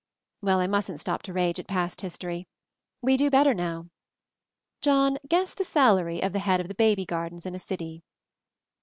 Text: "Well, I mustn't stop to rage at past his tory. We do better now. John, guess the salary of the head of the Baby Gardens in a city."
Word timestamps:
"Well, 0.41 0.59
I 0.59 0.65
mustn't 0.65 0.99
stop 0.99 1.21
to 1.21 1.31
rage 1.33 1.59
at 1.59 1.67
past 1.67 2.01
his 2.01 2.17
tory. 2.17 2.47
We 3.03 3.17
do 3.17 3.29
better 3.29 3.53
now. 3.53 3.89
John, 4.81 5.19
guess 5.27 5.53
the 5.53 5.63
salary 5.63 6.23
of 6.23 6.33
the 6.33 6.39
head 6.39 6.59
of 6.59 6.69
the 6.69 6.73
Baby 6.73 7.05
Gardens 7.05 7.45
in 7.45 7.53
a 7.53 7.59
city." 7.59 8.01